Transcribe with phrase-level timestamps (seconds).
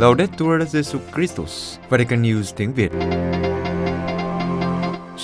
[0.00, 2.92] Laudetur Jesu Christus, Vatican News tiếng Việt.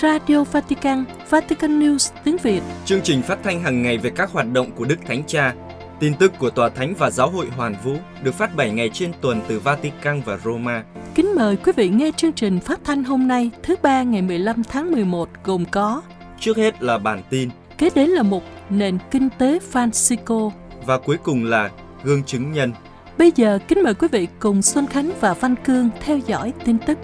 [0.03, 2.63] Radio Vatican, Vatican News tiếng Việt.
[2.85, 5.55] Chương trình phát thanh hàng ngày về các hoạt động của Đức Thánh Cha,
[6.01, 9.13] tin tức của Tòa Thánh và Giáo hội Hoàn Vũ được phát 7 ngày trên
[9.21, 10.85] tuần từ Vatican và Roma.
[11.15, 14.65] Kính mời quý vị nghe chương trình phát thanh hôm nay thứ ba ngày 15
[14.65, 16.03] tháng 11 gồm có
[16.41, 17.49] Trước hết là bản tin
[17.79, 20.51] Kế đến là mục Nền Kinh tế Francisco
[20.87, 21.71] và cuối cùng là
[22.05, 22.73] gương chứng nhân.
[23.19, 26.79] Bây giờ kính mời quý vị cùng Xuân Khánh và Văn Cương theo dõi tin
[26.87, 26.99] tức.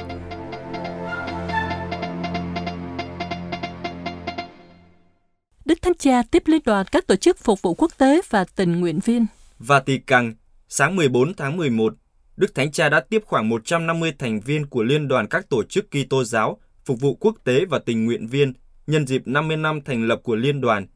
[5.64, 8.80] Đức Thánh Cha tiếp liên đoàn các tổ chức phục vụ quốc tế và tình
[8.80, 9.26] nguyện viên.
[9.58, 10.34] Vatican,
[10.68, 11.94] sáng 14 tháng 11,
[12.36, 15.86] Đức Thánh Cha đã tiếp khoảng 150 thành viên của Liên đoàn các tổ chức
[15.90, 18.52] Kitô giáo, phục vụ quốc tế và tình nguyện viên
[18.86, 20.86] nhân dịp 50 năm thành lập của Liên đoàn.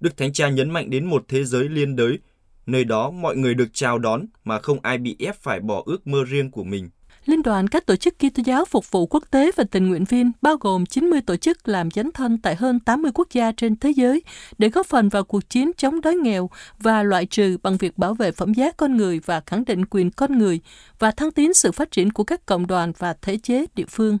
[0.00, 2.18] Đức Thánh Cha nhấn mạnh đến một thế giới liên đới,
[2.68, 6.06] nơi đó mọi người được chào đón mà không ai bị ép phải bỏ ước
[6.06, 6.88] mơ riêng của mình.
[7.24, 10.32] Liên đoàn các tổ chức Kitô giáo phục vụ quốc tế và tình nguyện viên
[10.42, 13.90] bao gồm 90 tổ chức làm dấn thân tại hơn 80 quốc gia trên thế
[13.90, 14.22] giới
[14.58, 18.14] để góp phần vào cuộc chiến chống đói nghèo và loại trừ bằng việc bảo
[18.14, 20.60] vệ phẩm giá con người và khẳng định quyền con người
[20.98, 24.18] và thăng tiến sự phát triển của các cộng đoàn và thể chế địa phương.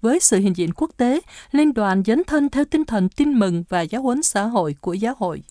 [0.00, 3.64] Với sự hiện diện quốc tế, Liên đoàn dấn thân theo tinh thần tin mừng
[3.68, 5.42] và giáo huấn xã hội của giáo hội.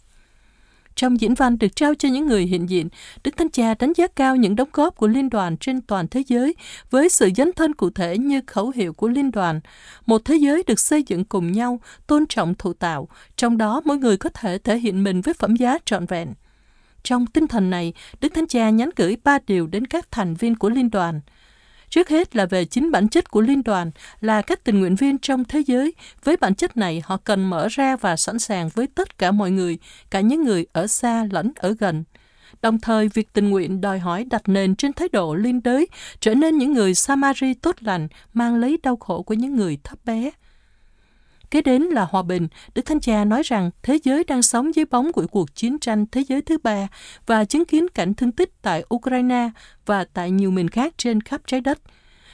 [1.00, 2.90] Trong diễn văn được trao cho những người hiện diện,
[3.24, 6.24] Đức Thánh Cha đánh giá cao những đóng góp của Liên đoàn trên toàn thế
[6.28, 6.56] giới
[6.90, 9.60] với sự dấn thân cụ thể như khẩu hiệu của Liên đoàn.
[10.06, 13.98] Một thế giới được xây dựng cùng nhau, tôn trọng thụ tạo, trong đó mỗi
[13.98, 16.34] người có thể thể hiện mình với phẩm giá trọn vẹn.
[17.04, 20.56] Trong tinh thần này, Đức Thánh Cha nhắn gửi ba điều đến các thành viên
[20.56, 21.22] của Liên đoàn–
[21.90, 25.18] Trước hết là về chính bản chất của liên đoàn là các tình nguyện viên
[25.18, 25.94] trong thế giới.
[26.24, 29.52] Với bản chất này, họ cần mở ra và sẵn sàng với tất cả mọi
[29.52, 29.78] người,
[30.10, 32.04] cả những người ở xa lẫn ở gần.
[32.62, 35.88] Đồng thời, việc tình nguyện đòi hỏi đặt nền trên thái độ liên đới,
[36.20, 40.00] trở nên những người Samari tốt lành, mang lấy đau khổ của những người thấp
[40.06, 40.32] bé.
[41.52, 42.48] Kế đến là hòa bình.
[42.76, 46.06] Đức Thánh Cha nói rằng thế giới đang sống dưới bóng của cuộc chiến tranh
[46.12, 46.88] thế giới thứ ba
[47.26, 49.50] và chứng kiến cảnh thương tích tại Ukraine
[49.86, 51.80] và tại nhiều miền khác trên khắp trái đất.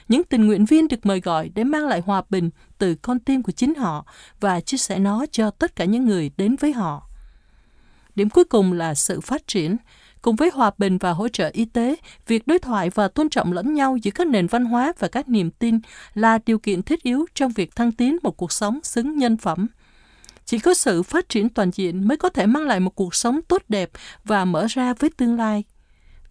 [0.07, 3.43] Những tình nguyện viên được mời gọi để mang lại hòa bình từ con tim
[3.43, 4.05] của chính họ
[4.39, 7.09] và chia sẻ nó cho tất cả những người đến với họ.
[8.15, 9.77] Điểm cuối cùng là sự phát triển.
[10.25, 11.95] Cùng với hòa bình và hỗ trợ y tế,
[12.27, 15.29] việc đối thoại và tôn trọng lẫn nhau giữa các nền văn hóa và các
[15.29, 15.79] niềm tin
[16.13, 19.67] là điều kiện thiết yếu trong việc thăng tiến một cuộc sống xứng nhân phẩm.
[20.45, 23.39] Chỉ có sự phát triển toàn diện mới có thể mang lại một cuộc sống
[23.47, 23.89] tốt đẹp
[24.23, 25.63] và mở ra với tương lai.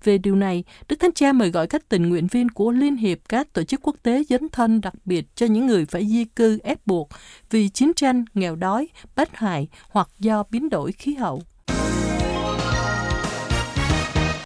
[0.05, 3.19] Về điều này, Đức Thánh Cha mời gọi các tình nguyện viên của Liên hiệp
[3.28, 6.59] các tổ chức quốc tế dấn thân đặc biệt cho những người phải di cư
[6.59, 7.09] ép buộc
[7.50, 11.43] vì chiến tranh, nghèo đói, bất hại hoặc do biến đổi khí hậu.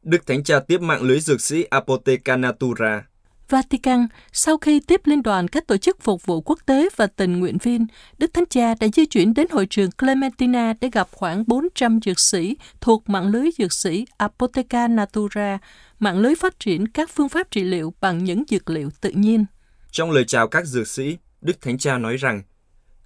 [0.09, 3.05] Đức Thánh Cha tiếp mạng lưới dược sĩ Apotheca Natura.
[3.49, 7.41] Vatican, sau khi tiếp liên đoàn các tổ chức phục vụ quốc tế và tình
[7.41, 7.87] nguyện viên,
[8.19, 12.21] Đức Thánh Cha đã di chuyển đến hội trường Clementina để gặp khoảng 400 dược
[12.21, 15.59] sĩ thuộc mạng lưới dược sĩ Apotheca Natura,
[15.99, 19.45] mạng lưới phát triển các phương pháp trị liệu bằng những dược liệu tự nhiên.
[19.91, 22.43] Trong lời chào các dược sĩ, Đức Thánh Cha nói rằng,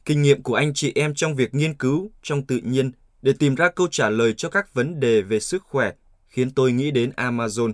[0.04, 2.92] kinh nghiệm của anh chị em trong việc nghiên cứu trong tự nhiên
[3.22, 5.92] để tìm ra câu trả lời cho các vấn đề về sức khỏe
[6.32, 7.72] khiến tôi nghĩ đến Amazon.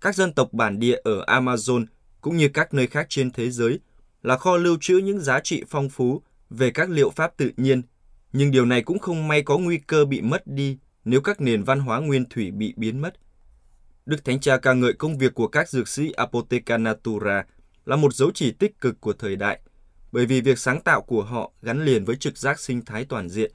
[0.00, 1.86] Các dân tộc bản địa ở Amazon
[2.20, 3.80] cũng như các nơi khác trên thế giới
[4.22, 7.82] là kho lưu trữ những giá trị phong phú về các liệu pháp tự nhiên,
[8.32, 11.62] nhưng điều này cũng không may có nguy cơ bị mất đi nếu các nền
[11.62, 13.14] văn hóa nguyên thủy bị biến mất.
[14.06, 17.44] Đức Thánh Cha ca ngợi công việc của các dược sĩ Apotheca Natura
[17.84, 19.60] là một dấu chỉ tích cực của thời đại,
[20.12, 23.28] bởi vì việc sáng tạo của họ gắn liền với trực giác sinh thái toàn
[23.28, 23.52] diện,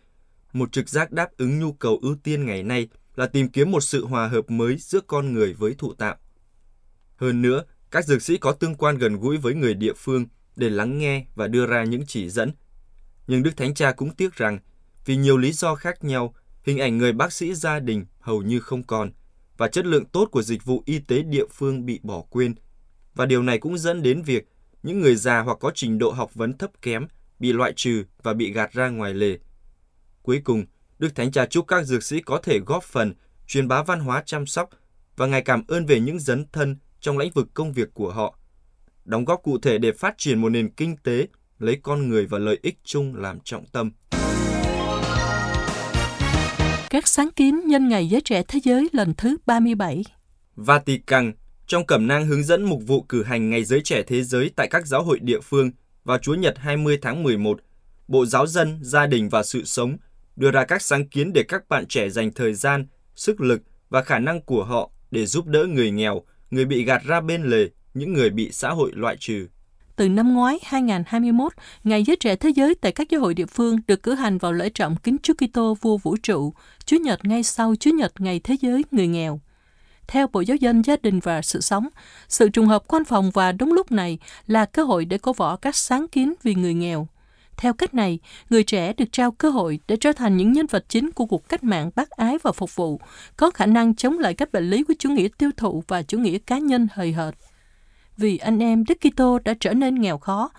[0.54, 2.88] một trực giác đáp ứng nhu cầu ưu tiên ngày nay–
[3.22, 6.16] là tìm kiếm một sự hòa hợp mới giữa con người với thụ tạo.
[7.16, 10.70] Hơn nữa, các dược sĩ có tương quan gần gũi với người địa phương để
[10.70, 12.52] lắng nghe và đưa ra những chỉ dẫn.
[13.28, 14.60] Nhưng Đức Thánh Cha cũng tiếc rằng,
[15.06, 18.60] vì nhiều lý do khác nhau, hình ảnh người bác sĩ gia đình hầu như
[18.60, 19.12] không còn,
[19.58, 22.56] và chất lượng tốt của dịch vụ y tế địa phương bị bỏ quên.
[23.16, 24.48] Và điều này cũng dẫn đến việc
[24.84, 27.08] những người già hoặc có trình độ học vấn thấp kém
[27.40, 29.38] bị loại trừ và bị gạt ra ngoài lề.
[30.22, 30.66] Cuối cùng,
[31.02, 33.14] Đức Thánh Cha chúc các dược sĩ có thể góp phần
[33.48, 34.70] truyền bá văn hóa chăm sóc
[35.18, 38.38] và ngày cảm ơn về những dấn thân trong lĩnh vực công việc của họ,
[39.06, 41.28] đóng góp cụ thể để phát triển một nền kinh tế
[41.60, 43.92] lấy con người và lợi ích chung làm trọng tâm.
[46.90, 50.04] Các sáng kiến nhân ngày giới trẻ thế giới lần thứ 37
[50.56, 51.34] Vatican
[51.68, 54.68] trong cẩm nang hướng dẫn mục vụ cử hành Ngày Giới Trẻ Thế Giới tại
[54.72, 55.72] các giáo hội địa phương
[56.04, 57.60] vào Chúa Nhật 20 tháng 11,
[58.08, 59.98] Bộ Giáo dân, Gia đình và Sự sống–
[60.36, 62.86] đưa ra các sáng kiến để các bạn trẻ dành thời gian,
[63.16, 67.04] sức lực và khả năng của họ để giúp đỡ người nghèo, người bị gạt
[67.04, 69.48] ra bên lề, những người bị xã hội loại trừ.
[69.96, 73.78] Từ năm ngoái 2021, Ngày Giới Trẻ Thế Giới tại các giáo hội địa phương
[73.88, 76.54] được cử hành vào lễ trọng kính Chúa Kitô vua vũ trụ,
[76.86, 79.40] Chúa Nhật ngay sau Chúa Nhật Ngày Thế Giới Người Nghèo.
[80.08, 81.88] Theo Bộ Giáo dân Gia đình và Sự Sống,
[82.28, 85.56] sự trùng hợp quan phòng và đúng lúc này là cơ hội để cổ võ
[85.56, 87.08] các sáng kiến vì người nghèo.
[87.62, 88.20] Theo cách này,
[88.50, 91.50] người trẻ được trao cơ hội để trở thành những nhân vật chính của cuộc
[91.50, 93.00] cách mạng bác ái và phục vụ,
[93.38, 96.18] có khả năng chống lại các bệnh lý của chủ nghĩa tiêu thụ và chủ
[96.18, 97.36] nghĩa cá nhân hời hợt.
[98.18, 100.50] Vì anh em Đức Kitô đã trở nên nghèo khó,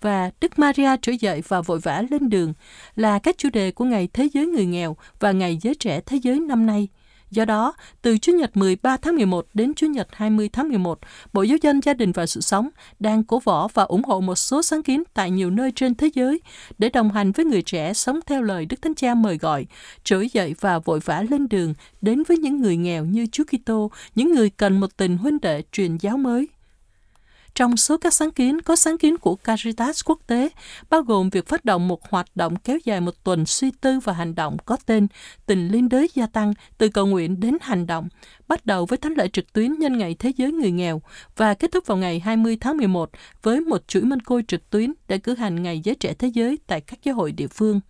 [0.00, 2.52] và Đức Maria trỗi dậy và vội vã lên đường
[2.96, 6.16] là các chủ đề của Ngày Thế giới Người Nghèo và Ngày Giới Trẻ Thế
[6.16, 6.88] giới năm nay.
[7.30, 10.98] Do đó, từ Chủ nhật 13 tháng 11 đến Chủ nhật 20 tháng 11,
[11.32, 14.34] Bộ Giáo dân Gia đình và Sự sống đang cổ võ và ủng hộ một
[14.34, 16.40] số sáng kiến tại nhiều nơi trên thế giới
[16.78, 19.66] để đồng hành với người trẻ sống theo lời Đức Thánh Cha mời gọi,
[20.04, 23.90] trỗi dậy và vội vã lên đường đến với những người nghèo như Chúa Kitô,
[24.14, 26.48] những người cần một tình huynh đệ truyền giáo mới.
[27.58, 30.48] Trong số các sáng kiến có sáng kiến của Caritas quốc tế,
[30.90, 34.12] bao gồm việc phát động một hoạt động kéo dài một tuần suy tư và
[34.12, 35.06] hành động có tên
[35.46, 38.08] Tình liên đới gia tăng từ cầu nguyện đến hành động,
[38.48, 41.02] bắt đầu với thánh lễ trực tuyến nhân ngày Thế giới người nghèo
[41.36, 43.10] và kết thúc vào ngày 20 tháng 11
[43.42, 46.58] với một chuỗi minh côi trực tuyến để cử hành ngày giới trẻ thế giới
[46.66, 47.80] tại các giáo hội địa phương.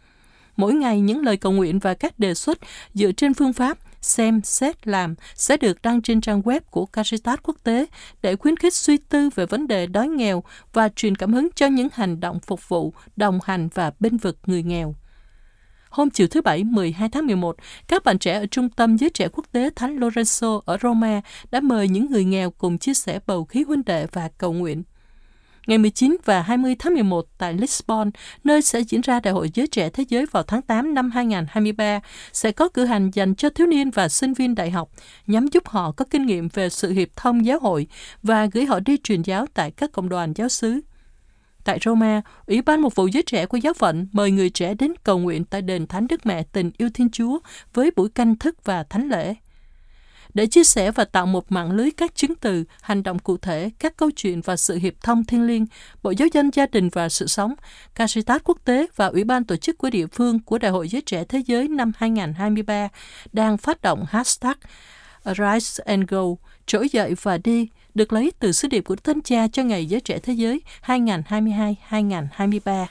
[0.56, 2.58] Mỗi ngày những lời cầu nguyện và các đề xuất
[2.94, 7.38] dựa trên phương pháp xem, xét, làm sẽ được đăng trên trang web của Caritas
[7.42, 7.86] quốc tế
[8.22, 10.42] để khuyến khích suy tư về vấn đề đói nghèo
[10.72, 14.38] và truyền cảm hứng cho những hành động phục vụ, đồng hành và bên vực
[14.46, 14.94] người nghèo.
[15.90, 17.56] Hôm chiều thứ Bảy 12 tháng 11,
[17.88, 21.20] các bạn trẻ ở Trung tâm Giới trẻ quốc tế Thánh Lorenzo ở Roma
[21.50, 24.82] đã mời những người nghèo cùng chia sẻ bầu khí huynh đệ và cầu nguyện.
[25.68, 28.10] Ngày 19 và 20 tháng 11 tại Lisbon,
[28.44, 32.00] nơi sẽ diễn ra Đại hội Giới Trẻ Thế giới vào tháng 8 năm 2023,
[32.32, 34.90] sẽ có cử hành dành cho thiếu niên và sinh viên đại học,
[35.26, 37.86] nhằm giúp họ có kinh nghiệm về sự hiệp thông giáo hội
[38.22, 40.80] và gửi họ đi truyền giáo tại các cộng đoàn giáo xứ.
[41.64, 44.92] Tại Roma, Ủy ban Mục vụ Giới Trẻ của Giáo phận mời người trẻ đến
[45.04, 47.38] cầu nguyện tại đền Thánh Đức Mẹ Tình Yêu Thiên Chúa
[47.74, 49.34] với buổi canh thức và thánh lễ
[50.38, 53.70] để chia sẻ và tạo một mạng lưới các chứng từ, hành động cụ thể,
[53.78, 55.66] các câu chuyện và sự hiệp thông thiên liêng,
[56.02, 57.54] Bộ Giáo dân Gia đình và Sự sống,
[57.94, 61.02] Caritas Quốc tế và Ủy ban tổ chức của địa phương của Đại hội Giới
[61.02, 62.88] Trẻ Thế giới năm 2023
[63.32, 64.56] đang phát động hashtag
[65.24, 66.22] Rise and Go,
[66.66, 70.00] trỗi dậy và đi, được lấy từ sứ điệp của Thánh Cha cho Ngày Giới
[70.00, 72.86] Trẻ Thế giới 2022-2023.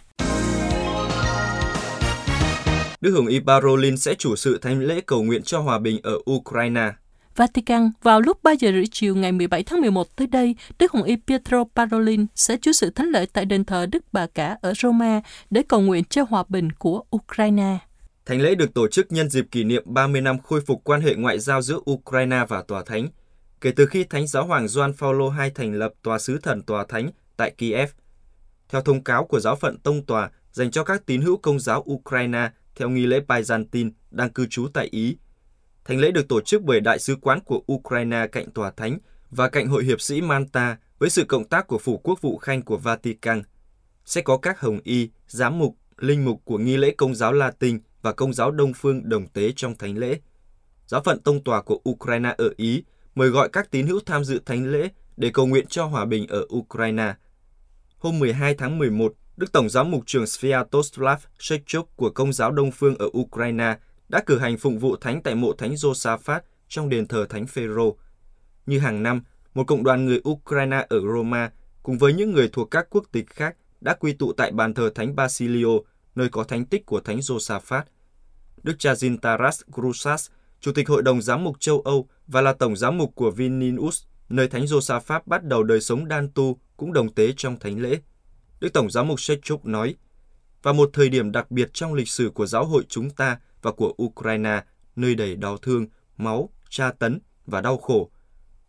[3.01, 6.13] Đức Hồng Y Parolin sẽ chủ sự thánh lễ cầu nguyện cho hòa bình ở
[6.31, 6.91] Ukraine.
[7.37, 11.03] Vatican vào lúc 3 giờ rưỡi chiều ngày 17 tháng 11 tới đây, Đức Hồng
[11.03, 14.73] Y Pietro Parolin sẽ chủ sự thánh lễ tại đền thờ Đức Bà Cả ở
[14.73, 17.77] Roma để cầu nguyện cho hòa bình của Ukraine.
[18.25, 21.15] Thánh lễ được tổ chức nhân dịp kỷ niệm 30 năm khôi phục quan hệ
[21.15, 23.07] ngoại giao giữa Ukraine và Tòa Thánh,
[23.61, 26.85] kể từ khi Thánh Giáo Hoàng Gioan Phaolô II thành lập Tòa Sứ Thần Tòa
[26.89, 27.89] Thánh tại Kiev.
[28.69, 31.85] Theo thông cáo của giáo phận Tông Tòa dành cho các tín hữu công giáo
[31.91, 35.17] Ukraine theo nghi lễ Byzantine đang cư trú tại Ý,
[35.87, 38.97] Thánh lễ được tổ chức bởi Đại sứ quán của Ukraine cạnh Tòa Thánh
[39.31, 42.61] và cạnh Hội hiệp sĩ Manta với sự cộng tác của Phủ Quốc vụ Khanh
[42.61, 43.41] của Vatican.
[44.05, 47.79] Sẽ có các hồng y, giám mục, linh mục của nghi lễ công giáo Latin
[48.01, 50.19] và công giáo Đông Phương đồng tế trong thánh lễ.
[50.87, 52.83] Giáo phận tông tòa của Ukraine ở Ý
[53.15, 56.27] mời gọi các tín hữu tham dự thánh lễ để cầu nguyện cho hòa bình
[56.27, 57.13] ở Ukraine.
[57.97, 62.71] Hôm 12 tháng 11, Đức Tổng giám mục trường Sviatoslav Shechuk của Công giáo Đông
[62.71, 63.75] Phương ở Ukraine
[64.09, 67.97] đã cử hành phụng vụ thánh tại mộ thánh Josaphat trong đền thờ thánh Phêrô.
[68.65, 69.21] Như hàng năm,
[69.53, 71.51] một cộng đoàn người Ukraine ở Roma
[71.83, 74.91] cùng với những người thuộc các quốc tịch khác đã quy tụ tại bàn thờ
[74.95, 75.69] thánh Basilio,
[76.15, 77.83] nơi có thánh tích của thánh Josaphat.
[78.63, 80.29] Đức cha Zintaras Grusas,
[80.61, 84.03] Chủ tịch Hội đồng Giám mục châu Âu và là Tổng Giám mục của Vilnius,
[84.29, 87.99] nơi thánh Josaphat bắt đầu đời sống đan tu, cũng đồng tế trong thánh lễ.
[88.59, 89.95] Đức Tổng Giám mục Shechuk nói,
[90.63, 93.71] vào một thời điểm đặc biệt trong lịch sử của giáo hội chúng ta, và
[93.71, 94.63] của Ukraine,
[94.95, 95.85] nơi đầy đau thương,
[96.17, 98.09] máu, tra tấn và đau khổ.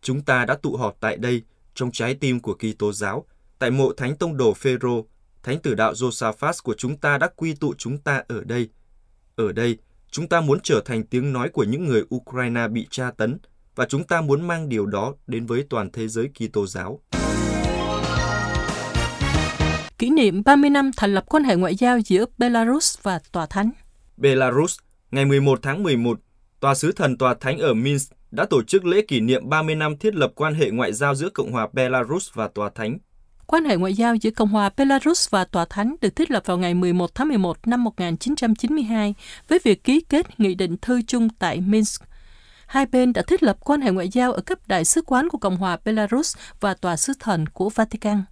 [0.01, 1.41] Chúng ta đã tụ họp tại đây,
[1.75, 3.25] trong trái tim của Kitô giáo,
[3.59, 5.05] tại mộ Thánh Tông Đồ Phêrô,
[5.43, 8.69] Thánh Tử Đạo Josaphat của chúng ta đã quy tụ chúng ta ở đây.
[9.35, 9.77] Ở đây,
[10.11, 13.37] chúng ta muốn trở thành tiếng nói của những người Ukraine bị tra tấn
[13.75, 16.99] và chúng ta muốn mang điều đó đến với toàn thế giới Kitô giáo.
[19.97, 23.71] Kỷ niệm 30 năm thành lập quan hệ ngoại giao giữa Belarus và Tòa Thánh
[24.19, 24.77] Belarus,
[25.11, 26.19] ngày 11 tháng 11,
[26.59, 29.97] Tòa sứ thần Tòa Thánh ở Minsk đã tổ chức lễ kỷ niệm 30 năm
[29.97, 32.97] thiết lập quan hệ ngoại giao giữa Cộng hòa Belarus và Tòa Thánh.
[33.45, 36.57] Quan hệ ngoại giao giữa Cộng hòa Belarus và Tòa Thánh được thiết lập vào
[36.57, 39.15] ngày 11 tháng 11 năm 1992
[39.47, 42.03] với việc ký kết nghị định thư chung tại Minsk.
[42.67, 45.37] hai bên đã thiết lập quan hệ ngoại giao ở cấp đại sứ quán của
[45.37, 48.23] Cộng hòa Belarus và Tòa sứ thần của Vatican.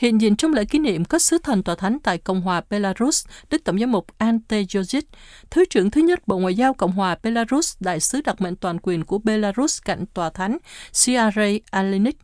[0.00, 3.26] Hiện diện trong lễ kỷ niệm có sứ thần tòa thánh tại Cộng hòa Belarus,
[3.50, 5.02] Đức Tổng giám mục Ante Jozic,
[5.50, 8.78] Thứ trưởng thứ nhất Bộ Ngoại giao Cộng hòa Belarus, đại sứ đặc mệnh toàn
[8.82, 10.58] quyền của Belarus cạnh tòa thánh
[10.92, 12.18] Siarei Alinik,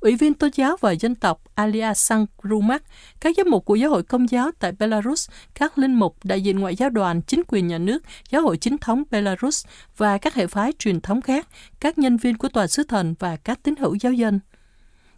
[0.00, 1.92] Ủy viên tôn giáo và dân tộc Alia
[2.42, 2.82] Rumak,
[3.20, 6.58] các giám mục của giáo hội công giáo tại Belarus, các linh mục, đại diện
[6.60, 10.46] ngoại giao đoàn, chính quyền nhà nước, giáo hội chính thống Belarus và các hệ
[10.46, 11.48] phái truyền thống khác,
[11.80, 14.40] các nhân viên của tòa sứ thần và các tín hữu giáo dân.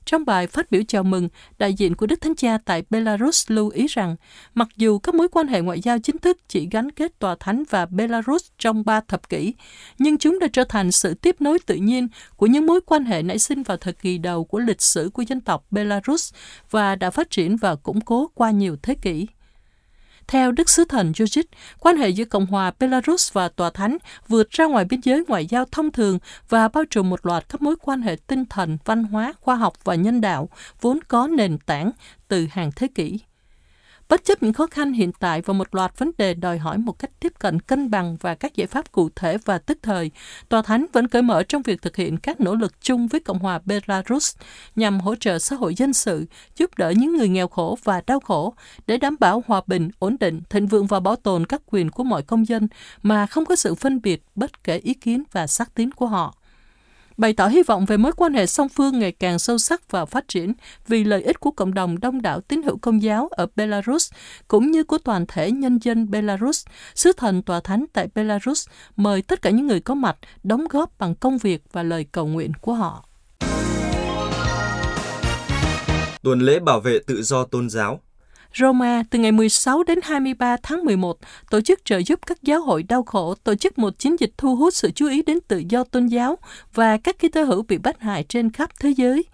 [0.04, 3.68] Trong bài phát biểu chào mừng, đại diện của Đức Thánh Cha tại Belarus lưu
[3.68, 4.16] ý rằng,
[4.54, 7.62] mặc dù các mối quan hệ ngoại giao chính thức chỉ gắn kết tòa thánh
[7.70, 9.54] và Belarus trong ba thập kỷ,
[9.98, 13.22] nhưng chúng đã trở thành sự tiếp nối tự nhiên của những mối quan hệ
[13.22, 16.34] nảy sinh vào thời kỳ đầu của lịch sử của dân tộc Belarus
[16.70, 19.26] và đã phát triển và củng cố qua nhiều thế kỷ.
[20.26, 21.44] Theo Đức Sứ Thần Jujit,
[21.80, 23.96] quan hệ giữa Cộng hòa Belarus và Tòa Thánh
[24.28, 27.62] vượt ra ngoài biên giới ngoại giao thông thường và bao trùm một loạt các
[27.62, 30.48] mối quan hệ tinh thần, văn hóa, khoa học và nhân đạo
[30.80, 31.90] vốn có nền tảng
[32.28, 33.18] từ hàng thế kỷ.
[34.08, 36.98] Bất chấp những khó khăn hiện tại và một loạt vấn đề đòi hỏi một
[36.98, 40.10] cách tiếp cận cân bằng và các giải pháp cụ thể và tức thời,
[40.48, 43.38] Tòa Thánh vẫn cởi mở trong việc thực hiện các nỗ lực chung với Cộng
[43.38, 44.36] hòa Belarus
[44.76, 48.20] nhằm hỗ trợ xã hội dân sự, giúp đỡ những người nghèo khổ và đau
[48.20, 48.54] khổ,
[48.86, 52.04] để đảm bảo hòa bình, ổn định, thịnh vượng và bảo tồn các quyền của
[52.04, 52.68] mọi công dân
[53.02, 56.34] mà không có sự phân biệt bất kể ý kiến và sắc tín của họ
[57.16, 60.04] bày tỏ hy vọng về mối quan hệ song phương ngày càng sâu sắc và
[60.04, 60.52] phát triển
[60.88, 64.12] vì lợi ích của cộng đồng đông đảo tín hữu công giáo ở Belarus
[64.48, 66.66] cũng như của toàn thể nhân dân Belarus.
[66.94, 70.98] Sứ thần tòa thánh tại Belarus mời tất cả những người có mặt đóng góp
[70.98, 73.08] bằng công việc và lời cầu nguyện của họ.
[76.22, 78.00] Tuần lễ bảo vệ tự do tôn giáo
[78.58, 81.18] Roma từ ngày 16 đến 23 tháng 11
[81.50, 84.56] tổ chức trợ giúp các giáo hội đau khổ tổ chức một chiến dịch thu
[84.56, 86.38] hút sự chú ý đến tự do tôn giáo
[86.74, 89.24] và các ký tơ hữu bị bắt hại trên khắp thế giới.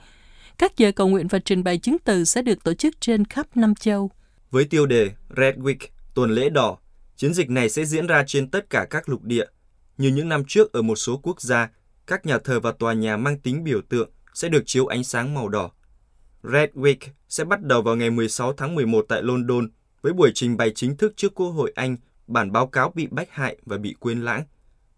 [0.59, 3.47] Các giờ cầu nguyện và trình bày chứng từ sẽ được tổ chức trên khắp
[3.57, 4.11] năm châu.
[4.51, 6.77] Với tiêu đề Red Week, tuần lễ đỏ,
[7.17, 9.45] chiến dịch này sẽ diễn ra trên tất cả các lục địa.
[9.99, 11.69] Như những năm trước ở một số quốc gia,
[12.07, 15.35] các nhà thờ và tòa nhà mang tính biểu tượng sẽ được chiếu ánh sáng
[15.35, 15.71] màu đỏ.
[16.43, 16.97] Red Week
[17.29, 19.69] sẽ bắt đầu vào ngày 16 tháng 11 tại London
[20.03, 23.31] với buổi trình bày chính thức trước Quốc hội Anh bản báo cáo bị bách
[23.31, 24.45] hại và bị quên lãng.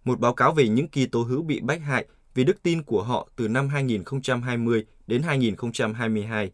[0.05, 3.03] Một báo cáo về những kỳ tố hữu bị bách hại vì đức tin của
[3.03, 6.51] họ từ năm 2020 đến 2022.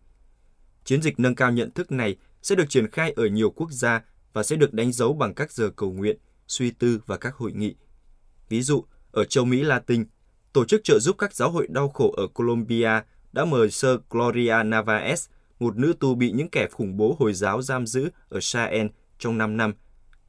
[0.84, 4.02] Chiến dịch nâng cao nhận thức này sẽ được triển khai ở nhiều quốc gia
[4.32, 6.16] và sẽ được đánh dấu bằng các giờ cầu nguyện,
[6.48, 7.74] suy tư và các hội nghị.
[8.48, 10.04] Ví dụ, ở châu Mỹ Latin,
[10.52, 12.90] tổ chức trợ giúp các giáo hội đau khổ ở Colombia
[13.32, 15.28] đã mời Sir Gloria Navaez,
[15.60, 18.86] một nữ tù bị những kẻ khủng bố Hồi giáo giam giữ ở Sahel
[19.18, 19.72] trong 5 năm,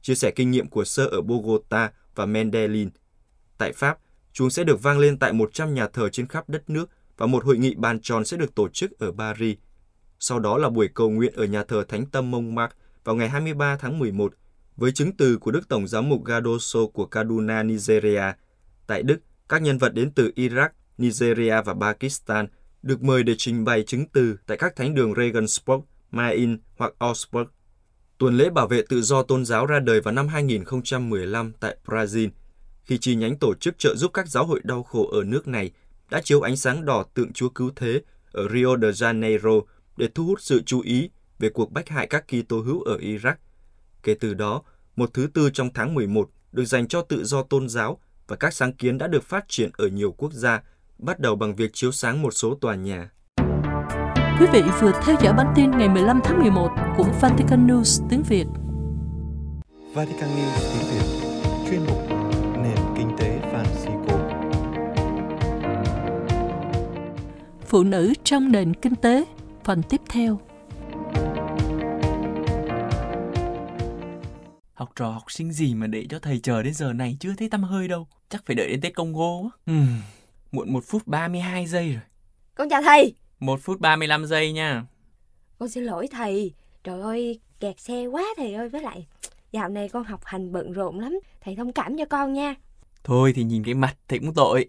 [0.02, 2.90] chia sẻ kinh nghiệm của Sir ở Bogota và Medellin.
[3.58, 3.98] Tại Pháp,
[4.32, 7.44] chúng sẽ được vang lên tại 100 nhà thờ trên khắp đất nước và một
[7.44, 9.56] hội nghị bàn tròn sẽ được tổ chức ở Paris.
[10.18, 13.76] Sau đó là buổi cầu nguyện ở nhà thờ Thánh Tâm Montmartre vào ngày 23
[13.76, 14.34] tháng 11
[14.76, 18.32] với chứng từ của Đức Tổng giám mục Gadoso của Kaduna, Nigeria.
[18.86, 22.46] Tại Đức, các nhân vật đến từ Iraq, Nigeria và Pakistan–
[22.82, 27.48] được mời để trình bày chứng từ tại các thánh đường Regensburg, Main hoặc Augsburg.
[28.18, 32.28] Tuần lễ bảo vệ tự do tôn giáo ra đời vào năm 2015 tại Brazil,
[32.84, 35.70] khi chi nhánh tổ chức trợ giúp các giáo hội đau khổ ở nước này
[36.10, 38.00] đã chiếu ánh sáng đỏ tượng Chúa Cứu Thế
[38.32, 39.62] ở Rio de Janeiro
[39.96, 43.34] để thu hút sự chú ý về cuộc bách hại các Kitô hữu ở Iraq.
[44.02, 44.62] Kể từ đó,
[44.96, 48.54] một thứ tư trong tháng 11 được dành cho tự do tôn giáo và các
[48.54, 50.62] sáng kiến đã được phát triển ở nhiều quốc gia
[51.02, 53.10] bắt đầu bằng việc chiếu sáng một số tòa nhà.
[54.40, 58.22] Quý vị vừa theo dõi bản tin ngày 15 tháng 11 của Vatican News tiếng
[58.22, 58.46] Việt.
[59.94, 61.04] Vatican News tiếng Việt,
[61.70, 61.98] chuyên mục
[62.62, 64.40] Nền Kinh tế Francisco.
[67.66, 69.24] Phụ nữ trong nền kinh tế,
[69.64, 70.40] phần tiếp theo.
[74.74, 77.48] Học trò học sinh gì mà để cho thầy chờ đến giờ này chưa thấy
[77.48, 78.06] tăm hơi đâu.
[78.28, 79.72] Chắc phải đợi đến Tết Công Gô á.
[79.72, 79.86] Uhm,
[80.52, 82.02] Muộn 1 phút 32 giây rồi.
[82.54, 83.14] Con chào thầy.
[83.40, 84.84] 1 phút 35 giây nha.
[85.58, 86.54] Con xin lỗi thầy.
[86.84, 88.68] Trời ơi, kẹt xe quá thầy ơi.
[88.68, 89.06] Với lại,
[89.52, 91.18] dạo này con học hành bận rộn lắm.
[91.40, 92.54] Thầy thông cảm cho con nha.
[93.04, 94.66] Thôi thì nhìn cái mặt thầy cũng tội.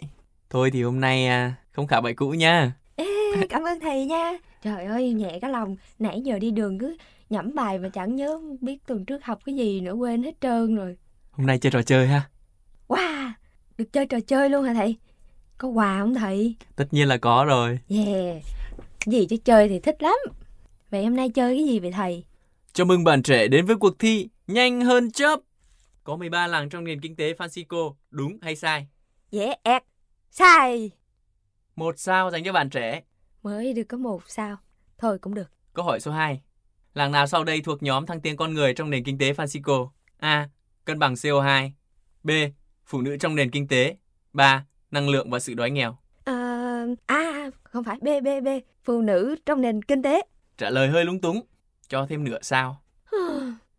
[0.50, 2.74] Thôi thì hôm nay à, không khảo bài cũ nha.
[2.96, 3.06] Ê,
[3.50, 4.38] cảm ơn thầy nha.
[4.64, 5.76] Trời ơi, nhẹ cái lòng.
[6.00, 6.98] Nãy giờ đi đường cứ
[7.30, 10.76] nhẩm bài mà chẳng nhớ biết tuần trước học cái gì nữa quên hết trơn
[10.76, 10.98] rồi.
[11.32, 12.30] Hôm nay chơi trò chơi ha.
[12.88, 13.32] Wow,
[13.78, 14.98] được chơi trò chơi luôn hả thầy?
[15.62, 16.56] Có quà không thầy?
[16.76, 17.80] Tất nhiên là có rồi.
[17.90, 18.44] Yeah,
[19.06, 20.16] gì chứ chơi thì thích lắm.
[20.90, 22.24] Vậy hôm nay chơi cái gì vậy thầy?
[22.74, 25.40] Chào mừng bạn trẻ đến với cuộc thi Nhanh hơn chớp.
[26.04, 28.88] Có 13 làng trong nền kinh tế Francisco, đúng hay sai?
[29.32, 29.84] dễ ẹt.
[30.32, 30.92] Sai.
[31.76, 33.02] Một sao dành cho bạn trẻ.
[33.44, 34.58] Mới được có một sao.
[34.98, 35.52] Thôi cũng được.
[35.74, 36.42] Câu hỏi số 2.
[36.94, 39.90] Làng nào sau đây thuộc nhóm thăng tiến con người trong nền kinh tế Francisco?
[40.18, 40.50] A.
[40.86, 41.72] Cân bằng CO2.
[42.24, 42.30] B.
[42.86, 43.96] Phụ nữ trong nền kinh tế.
[44.34, 44.66] 3.
[44.92, 45.98] Năng lượng và sự đói nghèo.
[46.24, 48.48] À, à, không phải B, B, B.
[48.84, 50.22] Phụ nữ trong nền kinh tế.
[50.58, 51.42] Trả lời hơi lung túng.
[51.88, 52.82] Cho thêm nửa sao.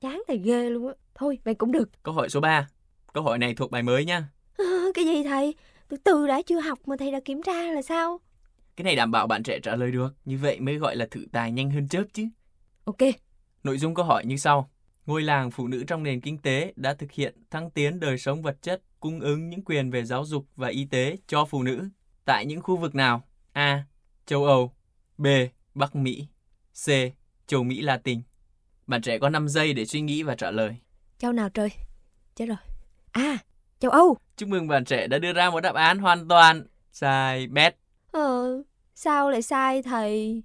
[0.00, 0.95] Chán thầy ghê luôn á.
[1.14, 1.90] Thôi, vậy cũng được.
[2.02, 2.69] Câu hỏi số 3.
[3.12, 4.28] Câu hỏi này thuộc bài mới nha.
[4.59, 4.64] À,
[4.95, 5.54] cái gì thầy?
[5.88, 8.21] Từ từ đã chưa học mà thầy đã kiểm tra là sao?
[8.76, 10.14] Cái này đảm bảo bạn trẻ trả lời được.
[10.25, 12.25] Như vậy mới gọi là thử tài nhanh hơn chớp chứ.
[12.85, 12.99] Ok.
[13.64, 14.71] Nội dung câu hỏi như sau.
[15.07, 18.42] Ngôi làng phụ nữ trong nền kinh tế đã thực hiện thăng tiến đời sống
[18.42, 21.88] vật chất, cung ứng những quyền về giáo dục và y tế cho phụ nữ
[22.25, 23.23] tại những khu vực nào?
[23.52, 23.85] A.
[24.26, 24.73] Châu Âu
[25.18, 25.26] B.
[25.75, 26.26] Bắc Mỹ
[26.85, 26.88] C.
[27.47, 28.23] Châu Mỹ Latin
[28.87, 30.76] Bạn trẻ có 5 giây để suy nghĩ và trả lời.
[31.18, 31.68] Châu nào trời?
[32.35, 32.56] Chết rồi.
[33.12, 33.38] À,
[33.80, 34.16] châu Âu.
[34.37, 37.76] Chúc mừng bạn trẻ đã đưa ra một đáp án hoàn toàn sai bét.
[38.12, 38.62] Ờ,
[38.94, 40.42] sao lại sai thầy?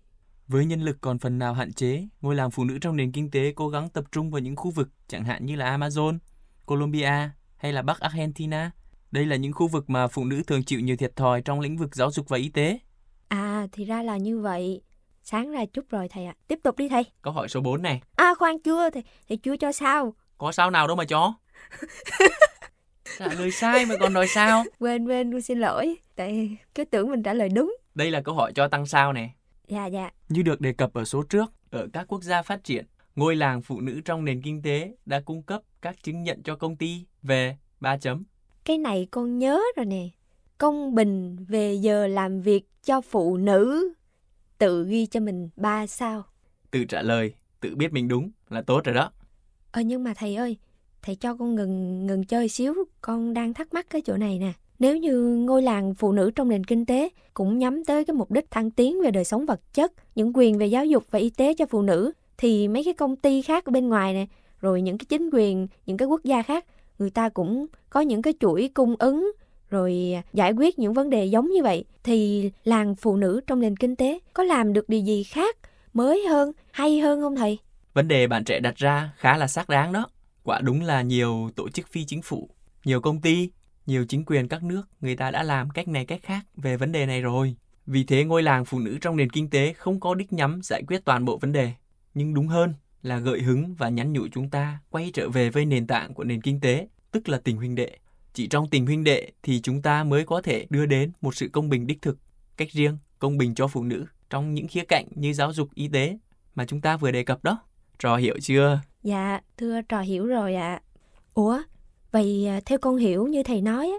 [0.47, 3.31] Với nhân lực còn phần nào hạn chế, ngôi làng phụ nữ trong nền kinh
[3.31, 6.17] tế cố gắng tập trung vào những khu vực chẳng hạn như là Amazon,
[6.65, 8.71] Colombia hay là Bắc Argentina.
[9.11, 11.77] Đây là những khu vực mà phụ nữ thường chịu nhiều thiệt thòi trong lĩnh
[11.77, 12.79] vực giáo dục và y tế.
[13.27, 14.81] À, thì ra là như vậy.
[15.23, 16.35] Sáng ra chút rồi thầy ạ.
[16.47, 17.03] Tiếp tục đi thầy.
[17.21, 18.01] Câu hỏi số 4 này.
[18.15, 20.13] À, khoan chưa, thầy, thầy chưa cho sao.
[20.37, 21.33] Có sao nào đâu mà chó.
[23.19, 24.63] trả lời sai mà còn đòi sao.
[24.79, 25.95] Quên, quên, con xin lỗi.
[26.15, 27.77] Tại cứ tưởng mình trả lời đúng.
[27.95, 29.29] Đây là câu hỏi cho tăng sao nè.
[29.67, 30.09] Dạ, dạ.
[30.29, 32.85] Như được đề cập ở số trước, ở các quốc gia phát triển,
[33.17, 36.55] ngôi làng phụ nữ trong nền kinh tế đã cung cấp các chứng nhận cho
[36.55, 38.23] công ty về 3 chấm.
[38.65, 40.09] Cái này con nhớ rồi nè.
[40.57, 43.93] Công bình về giờ làm việc cho phụ nữ.
[44.57, 46.23] Tự ghi cho mình 3 sao.
[46.71, 49.11] Tự trả lời, tự biết mình đúng là tốt rồi đó.
[49.71, 50.57] Ờ nhưng mà thầy ơi,
[51.01, 54.53] thầy cho con ngừng ngừng chơi xíu, con đang thắc mắc cái chỗ này nè.
[54.79, 58.31] Nếu như ngôi làng phụ nữ trong nền kinh tế cũng nhắm tới cái mục
[58.31, 61.29] đích thăng tiến về đời sống vật chất, những quyền về giáo dục và y
[61.29, 64.25] tế cho phụ nữ, thì mấy cái công ty khác ở bên ngoài nè,
[64.61, 66.65] rồi những cái chính quyền, những cái quốc gia khác,
[66.99, 69.31] người ta cũng có những cái chuỗi cung ứng
[69.69, 73.77] rồi giải quyết những vấn đề giống như vậy thì làng phụ nữ trong nền
[73.77, 75.57] kinh tế có làm được điều gì khác
[75.93, 77.57] mới hơn hay hơn không thầy
[77.93, 80.05] Vấn đề bạn trẻ đặt ra khá là xác đáng đó.
[80.43, 82.49] Quả đúng là nhiều tổ chức phi chính phủ,
[82.85, 83.49] nhiều công ty,
[83.85, 86.91] nhiều chính quyền các nước người ta đã làm cách này cách khác về vấn
[86.91, 87.55] đề này rồi.
[87.85, 90.83] Vì thế ngôi làng phụ nữ trong nền kinh tế không có đích nhắm giải
[90.87, 91.71] quyết toàn bộ vấn đề,
[92.17, 95.65] nhưng đúng hơn là gợi hứng và nhắn nhủ chúng ta quay trở về với
[95.65, 97.97] nền tảng của nền kinh tế, tức là tình huynh đệ.
[98.33, 101.49] Chỉ trong tình huynh đệ thì chúng ta mới có thể đưa đến một sự
[101.53, 102.17] công bình đích thực,
[102.57, 105.87] cách riêng, công bình cho phụ nữ trong những khía cạnh như giáo dục, y
[105.87, 106.17] tế
[106.55, 107.59] mà chúng ta vừa đề cập đó.
[107.99, 108.79] Trò hiểu chưa?
[109.03, 110.81] dạ thưa trò hiểu rồi ạ
[111.33, 111.61] ủa
[112.11, 113.91] vậy à, theo con hiểu như thầy nói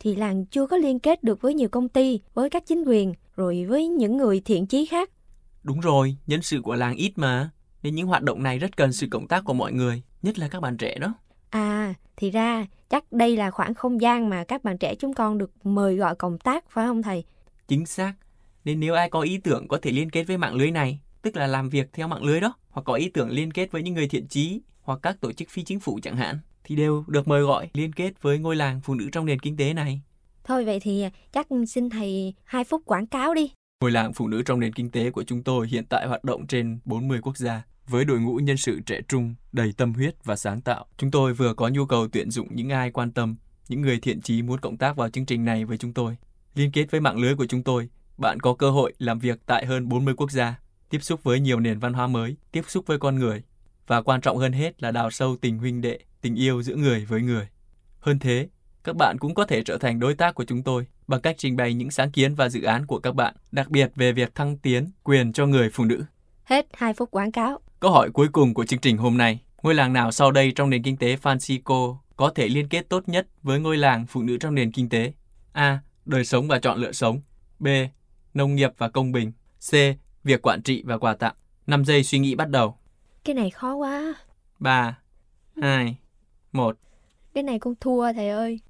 [0.00, 3.14] thì làng chưa có liên kết được với nhiều công ty với các chính quyền
[3.36, 5.10] rồi với những người thiện chí khác
[5.64, 7.50] Đúng rồi, nhân sự của làng ít mà.
[7.84, 10.48] Nên những hoạt động này rất cần sự cộng tác của mọi người, nhất là
[10.48, 11.14] các bạn trẻ đó.
[11.50, 15.38] À, thì ra chắc đây là khoảng không gian mà các bạn trẻ chúng con
[15.38, 17.24] được mời gọi cộng tác phải không thầy?
[17.68, 18.14] Chính xác.
[18.64, 21.36] Nên nếu ai có ý tưởng có thể liên kết với mạng lưới này, tức
[21.36, 23.94] là làm việc theo mạng lưới đó, hoặc có ý tưởng liên kết với những
[23.94, 27.28] người thiện chí hoặc các tổ chức phi chính phủ chẳng hạn, thì đều được
[27.28, 30.00] mời gọi liên kết với ngôi làng phụ nữ trong nền kinh tế này.
[30.44, 33.50] Thôi vậy thì chắc xin thầy 2 phút quảng cáo đi.
[33.80, 36.46] Ngôi làng phụ nữ trong nền kinh tế của chúng tôi hiện tại hoạt động
[36.46, 37.62] trên 40 quốc gia.
[37.88, 41.34] Với đội ngũ nhân sự trẻ trung, đầy tâm huyết và sáng tạo, chúng tôi
[41.34, 43.36] vừa có nhu cầu tuyển dụng những ai quan tâm,
[43.68, 46.16] những người thiện chí muốn cộng tác vào chương trình này với chúng tôi.
[46.54, 49.66] Liên kết với mạng lưới của chúng tôi, bạn có cơ hội làm việc tại
[49.66, 50.58] hơn 40 quốc gia,
[50.90, 53.42] tiếp xúc với nhiều nền văn hóa mới, tiếp xúc với con người,
[53.86, 57.04] và quan trọng hơn hết là đào sâu tình huynh đệ, tình yêu giữa người
[57.04, 57.48] với người.
[58.00, 58.48] Hơn thế,
[58.84, 61.56] các bạn cũng có thể trở thành đối tác của chúng tôi bằng cách trình
[61.56, 64.58] bày những sáng kiến và dự án của các bạn, đặc biệt về việc thăng
[64.58, 66.04] tiến quyền cho người phụ nữ.
[66.44, 67.60] Hết 2 phút quảng cáo.
[67.84, 70.70] Câu hỏi cuối cùng của chương trình hôm nay, ngôi làng nào sau đây trong
[70.70, 74.36] nền kinh tế Francisco có thể liên kết tốt nhất với ngôi làng phụ nữ
[74.40, 75.12] trong nền kinh tế?
[75.52, 75.78] A.
[76.04, 77.20] Đời sống và chọn lựa sống.
[77.58, 77.66] B.
[78.34, 79.32] Nông nghiệp và công bình.
[79.70, 79.72] C.
[80.24, 81.34] Việc quản trị và quà tặng.
[81.66, 82.78] 5 giây suy nghĩ bắt đầu.
[83.24, 84.14] Cái này khó quá.
[84.58, 84.98] 3,
[85.62, 85.96] 2,
[86.52, 86.76] 1.
[87.34, 88.60] Cái này con thua thầy ơi.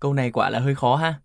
[0.00, 1.20] Câu này quả là hơi khó ha.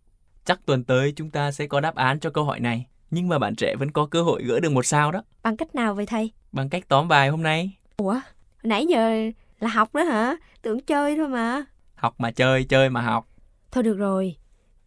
[0.46, 2.86] Chắc tuần tới chúng ta sẽ có đáp án cho câu hỏi này.
[3.12, 5.24] Nhưng mà bạn trẻ vẫn có cơ hội gỡ được một sao đó.
[5.44, 6.32] Bằng cách nào vậy thầy?
[6.52, 7.72] Bằng cách tóm bài hôm nay.
[7.98, 8.20] Ủa,
[8.64, 10.36] nãy giờ là học đó hả?
[10.62, 11.66] Tưởng chơi thôi mà.
[11.96, 13.28] Học mà chơi, chơi mà học.
[13.72, 14.36] Thôi được rồi,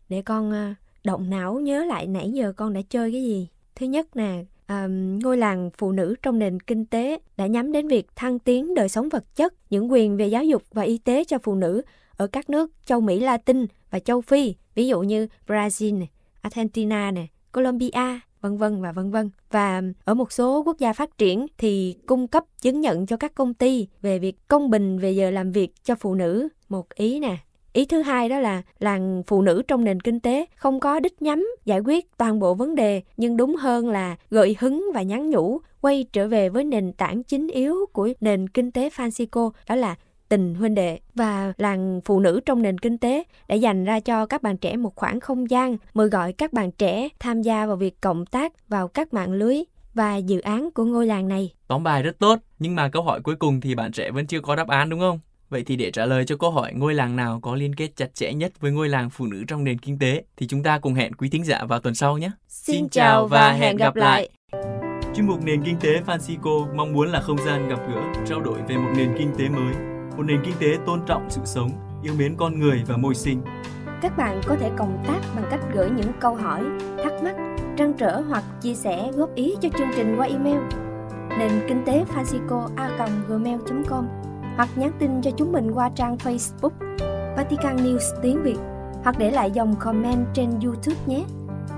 [0.08, 3.48] để con à, động não nhớ lại nãy giờ con đã chơi cái gì.
[3.74, 4.86] Thứ nhất nè, à,
[5.22, 8.88] ngôi làng phụ nữ trong nền kinh tế đã nhắm đến việc thăng tiến đời
[8.88, 11.82] sống vật chất, những quyền về giáo dục và y tế cho phụ nữ
[12.16, 16.06] ở các nước châu Mỹ Latin và châu Phi, ví dụ như Brazil,
[16.40, 17.28] Argentina, này,
[17.58, 19.30] Colombia, vân vân và vân vân.
[19.50, 23.34] Và ở một số quốc gia phát triển thì cung cấp chứng nhận cho các
[23.34, 26.48] công ty về việc công bình về giờ làm việc cho phụ nữ.
[26.68, 27.36] Một ý nè,
[27.72, 31.22] Ý thứ hai đó là làng phụ nữ trong nền kinh tế không có đích
[31.22, 35.30] nhắm giải quyết toàn bộ vấn đề, nhưng đúng hơn là gợi hứng và nhắn
[35.30, 39.74] nhủ quay trở về với nền tảng chính yếu của nền kinh tế Francisco, đó
[39.74, 39.96] là
[40.28, 44.26] tình huynh đệ và làng phụ nữ trong nền kinh tế đã dành ra cho
[44.26, 47.76] các bạn trẻ một khoảng không gian mời gọi các bạn trẻ tham gia vào
[47.76, 49.56] việc cộng tác vào các mạng lưới
[49.94, 51.52] và dự án của ngôi làng này.
[51.68, 54.40] Tóm bài rất tốt, nhưng mà câu hỏi cuối cùng thì bạn trẻ vẫn chưa
[54.40, 55.20] có đáp án đúng không?
[55.50, 58.14] Vậy thì để trả lời cho câu hỏi ngôi làng nào có liên kết chặt
[58.14, 60.94] chẽ nhất với ngôi làng phụ nữ trong nền kinh tế thì chúng ta cùng
[60.94, 62.30] hẹn quý thính giả vào tuần sau nhé.
[62.48, 64.28] Xin chào và hẹn gặp lại.
[65.16, 68.58] Chuyên mục Nền Kinh tế Francisco mong muốn là không gian gặp gỡ, trao đổi
[68.68, 71.70] về một nền kinh tế mới, một nền kinh tế tôn trọng sự sống,
[72.02, 73.42] yêu mến con người và môi sinh.
[74.02, 76.62] Các bạn có thể cộng tác bằng cách gửi những câu hỏi,
[77.04, 77.36] thắc mắc,
[77.76, 80.58] trăn trở hoặc chia sẻ góp ý cho chương trình qua email
[81.38, 84.06] nền kinh tế Francisco a gmail.com
[84.56, 86.70] hoặc nhắn tin cho chúng mình qua trang Facebook
[87.36, 88.58] Vatican News tiếng Việt
[89.02, 91.24] hoặc để lại dòng comment trên YouTube nhé.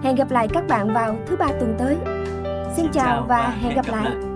[0.02, 1.96] Hẹn gặp lại các bạn vào thứ ba tuần tới.
[2.76, 4.29] Xin chào và hẹn gặp lại.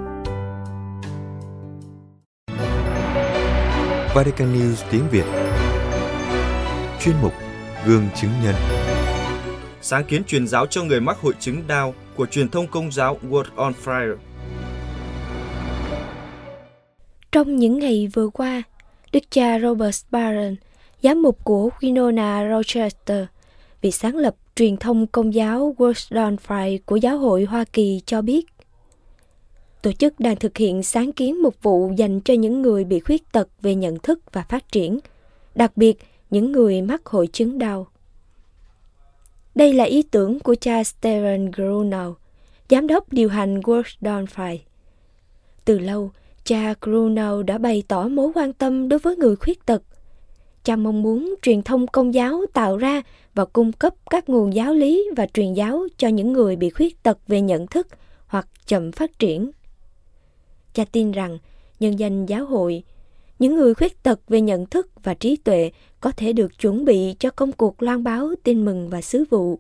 [4.15, 5.25] Vatican News tiếng Việt.
[7.01, 7.33] Chuyên mục
[7.87, 8.55] Gương chứng nhân.
[9.81, 13.19] Sáng kiến truyền giáo cho người mắc hội chứng đau của truyền thông công giáo
[13.31, 14.17] World on Fire.
[17.33, 18.63] Trong những ngày vừa qua,
[19.13, 20.57] Đức cha Robert Barron,
[21.03, 23.25] giám mục của Winona Rochester,
[23.81, 28.23] vị sáng lập truyền thông công giáo Word Fire của giáo hội Hoa Kỳ cho
[28.23, 28.47] biết,
[29.85, 33.33] tổ chức đang thực hiện sáng kiến một vụ dành cho những người bị khuyết
[33.33, 34.99] tật về nhận thức và phát triển,
[35.55, 35.99] đặc biệt
[36.31, 37.87] những người mắc hội chứng đau.
[39.55, 42.17] Đây là ý tưởng của cha Stephen Grunau,
[42.71, 44.59] giám đốc điều hành World Fire.
[45.65, 46.11] Từ lâu,
[46.45, 49.83] Cha grunow đã bày tỏ mối quan tâm đối với người khuyết tật.
[50.65, 53.03] Cha mong muốn truyền thông công giáo tạo ra
[53.35, 57.03] và cung cấp các nguồn giáo lý và truyền giáo cho những người bị khuyết
[57.03, 57.87] tật về nhận thức
[58.27, 59.51] hoặc chậm phát triển.
[60.75, 61.39] Cha tin rằng
[61.81, 62.83] nhân danh giáo hội,
[63.39, 67.15] những người khuyết tật về nhận thức và trí tuệ có thể được chuẩn bị
[67.19, 69.59] cho công cuộc loan báo tin mừng và sứ vụ.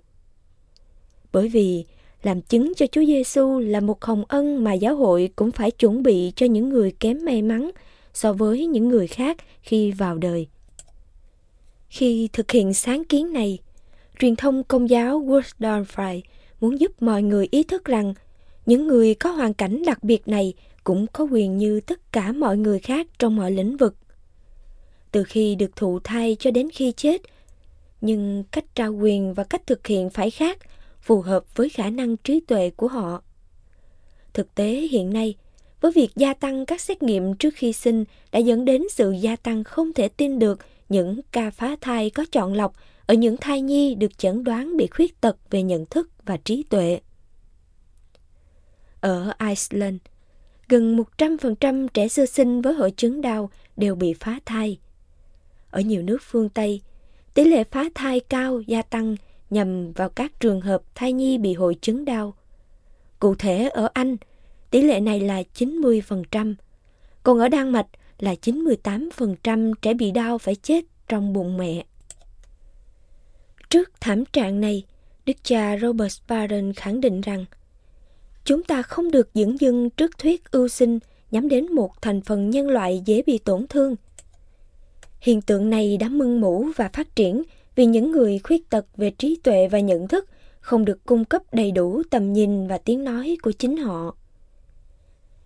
[1.33, 1.85] Bởi vì
[2.23, 6.03] làm chứng cho Chúa Giêsu là một hồng ân mà giáo hội cũng phải chuẩn
[6.03, 7.71] bị cho những người kém may mắn
[8.15, 10.47] so với những người khác khi vào đời.
[11.89, 13.59] Khi thực hiện sáng kiến này,
[14.21, 16.21] truyền thông công giáo Woodstock
[16.61, 18.15] muốn giúp mọi người ý thức rằng
[18.67, 22.57] những người có hoàn cảnh đặc biệt này cũng có quyền như tất cả mọi
[22.57, 23.97] người khác trong mọi lĩnh vực.
[25.11, 27.23] Từ khi được thụ thai cho đến khi chết,
[28.01, 30.59] nhưng cách trao quyền và cách thực hiện phải khác–
[31.05, 33.23] phù hợp với khả năng trí tuệ của họ.
[34.33, 35.35] Thực tế hiện nay,
[35.81, 39.37] với việc gia tăng các xét nghiệm trước khi sinh đã dẫn đến sự gia
[39.37, 42.73] tăng không thể tin được những ca phá thai có chọn lọc
[43.07, 46.63] ở những thai nhi được chẩn đoán bị khuyết tật về nhận thức và trí
[46.63, 47.01] tuệ.
[49.01, 49.97] Ở Iceland,
[50.69, 54.79] gần 100% trẻ sơ sinh với hội chứng đau đều bị phá thai.
[55.71, 56.81] Ở nhiều nước phương Tây,
[57.35, 59.17] tỷ lệ phá thai cao gia tăng
[59.51, 62.35] nhằm vào các trường hợp thai nhi bị hội chứng đau.
[63.19, 64.17] Cụ thể ở Anh,
[64.71, 66.55] tỷ lệ này là 90%,
[67.23, 67.87] còn ở Đan Mạch
[68.19, 71.85] là 98% trẻ bị đau phải chết trong bụng mẹ.
[73.71, 74.83] Trước thảm trạng này,
[75.27, 77.45] Đức cha Robert Barron khẳng định rằng
[78.45, 80.99] chúng ta không được dưỡng dưng trước thuyết ưu sinh,
[81.31, 83.97] nhắm đến một thành phần nhân loại dễ bị tổn thương.
[85.21, 87.43] Hiện tượng này đã mưng mủ và phát triển
[87.75, 90.29] vì những người khuyết tật về trí tuệ và nhận thức
[90.61, 94.17] không được cung cấp đầy đủ tầm nhìn và tiếng nói của chính họ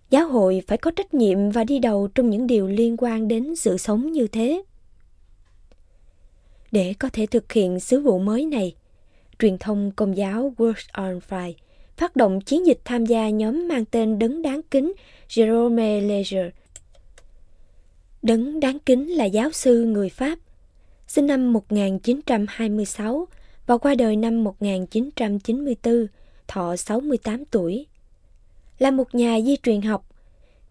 [0.09, 3.55] giáo hội phải có trách nhiệm và đi đầu trong những điều liên quan đến
[3.55, 4.63] sự sống như thế
[6.71, 8.75] để có thể thực hiện sứ vụ mới này,
[9.39, 11.53] truyền thông công giáo World on Fire
[11.99, 14.93] phát động chiến dịch tham gia nhóm mang tên đấng đáng kính
[15.29, 16.45] Jerome Leger.
[18.21, 20.39] Đấng đáng kính là giáo sư người Pháp
[21.07, 23.27] sinh năm 1926
[23.67, 26.07] và qua đời năm 1994,
[26.47, 27.85] thọ 68 tuổi.
[28.79, 30.09] Là một nhà di truyền học,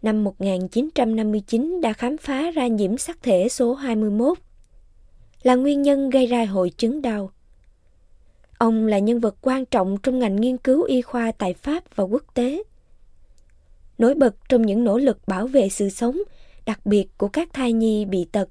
[0.01, 4.37] năm 1959 đã khám phá ra nhiễm sắc thể số 21,
[5.43, 7.31] là nguyên nhân gây ra hội chứng đau.
[8.59, 12.03] Ông là nhân vật quan trọng trong ngành nghiên cứu y khoa tại Pháp và
[12.03, 12.63] quốc tế.
[13.97, 16.17] Nổi bật trong những nỗ lực bảo vệ sự sống,
[16.65, 18.49] đặc biệt của các thai nhi bị tật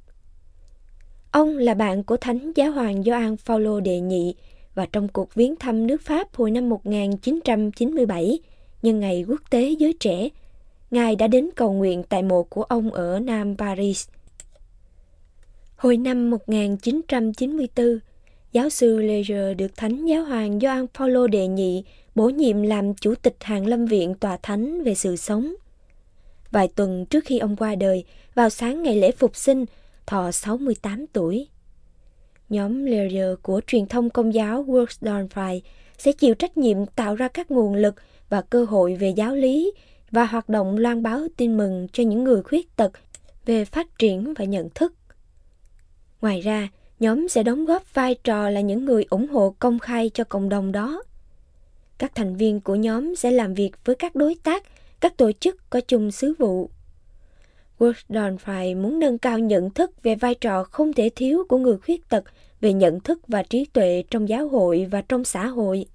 [1.31, 4.35] Ông là bạn của Thánh Giáo hoàng Gioan Phaolô đệ nhị
[4.75, 8.39] và trong cuộc viếng thăm nước Pháp hồi năm 1997,
[8.83, 10.29] nhân ngày quốc tế giới trẻ,
[10.91, 14.09] Ngài đã đến cầu nguyện tại mộ của ông ở Nam Paris.
[15.77, 17.99] Hồi năm 1994,
[18.53, 21.85] giáo sư Leger được Thánh Giáo hoàng Gioan Paulo đề nhị
[22.15, 25.55] bổ nhiệm làm chủ tịch Hàng Lâm Viện Tòa Thánh về sự sống.
[26.51, 29.65] Vài tuần trước khi ông qua đời, vào sáng ngày lễ phục sinh,
[30.07, 31.49] thọ 68 tuổi.
[32.49, 35.61] Nhóm Leger của truyền thông công giáo Worksdorfy
[35.99, 37.95] sẽ chịu trách nhiệm tạo ra các nguồn lực
[38.29, 39.73] và cơ hội về giáo lý
[40.11, 42.93] và hoạt động loan báo tin mừng cho những người khuyết tật
[43.47, 44.95] về phát triển và nhận thức.
[46.21, 46.69] Ngoài ra,
[47.01, 50.49] nhóm sẽ đóng góp vai trò là những người ủng hộ công khai cho cộng
[50.49, 51.03] đồng đó.
[51.99, 54.65] Các thành viên của nhóm sẽ làm việc với các đối tác,
[55.01, 56.71] các tổ chức có chung sứ vụ.
[57.79, 62.09] Woodon muốn nâng cao nhận thức về vai trò không thể thiếu của người khuyết
[62.09, 62.25] tật
[62.61, 65.87] về nhận thức và trí tuệ trong giáo hội và trong xã hội.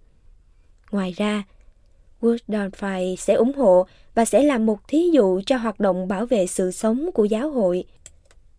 [0.91, 1.43] Ngoài ra,
[2.21, 3.85] Woodon sẽ ủng hộ
[4.15, 7.49] và sẽ làm một thí dụ cho hoạt động bảo vệ sự sống của giáo
[7.49, 7.85] hội,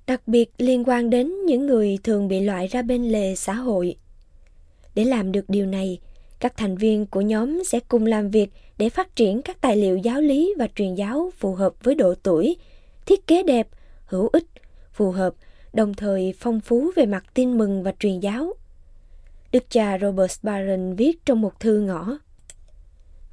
[0.06, 3.96] đặc biệt liên quan đến những người thường bị loại ra bên lề xã hội.
[4.94, 5.98] Để làm được điều này,
[6.38, 9.96] các thành viên của nhóm sẽ cùng làm việc để phát triển các tài liệu
[9.96, 12.56] giáo lý và truyền giáo phù hợp với độ tuổi,
[13.06, 13.68] thiết kế đẹp,
[14.06, 14.44] hữu ích,
[14.92, 15.34] phù hợp,
[15.72, 18.52] đồng thời phong phú về mặt tin mừng và truyền giáo.
[19.52, 22.18] Đức cha Robert Barron viết trong một thư ngõ.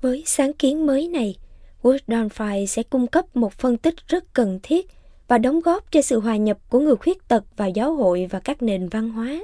[0.02, 1.36] Với sáng kiến mới này,
[1.82, 4.88] Woodonfire sẽ cung cấp một phân tích rất cần thiết
[5.32, 8.40] và đóng góp cho sự hòa nhập của người khuyết tật vào giáo hội và
[8.40, 9.42] các nền văn hóa.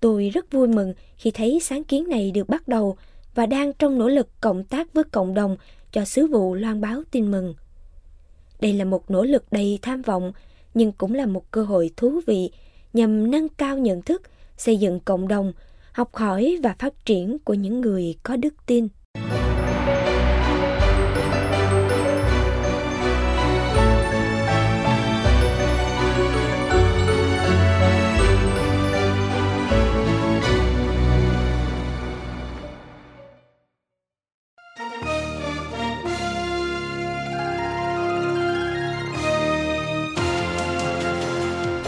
[0.00, 2.96] Tôi rất vui mừng khi thấy sáng kiến này được bắt đầu
[3.34, 5.56] và đang trong nỗ lực cộng tác với cộng đồng
[5.92, 7.54] cho sứ vụ loan báo tin mừng.
[8.60, 10.32] Đây là một nỗ lực đầy tham vọng,
[10.74, 12.50] nhưng cũng là một cơ hội thú vị
[12.92, 14.22] nhằm nâng cao nhận thức,
[14.56, 15.52] xây dựng cộng đồng,
[15.92, 18.88] học hỏi và phát triển của những người có đức tin.